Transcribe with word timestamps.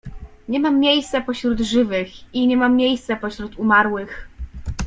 Nie 0.49 0.59
mam 0.59 0.79
miejsca 0.79 1.21
pośród 1.21 1.59
żywych 1.59 2.33
i 2.33 2.47
nie 2.47 2.57
mam 2.57 2.75
miejsca 2.75 3.15
pośród 3.15 3.59
umarłych… 3.59 4.27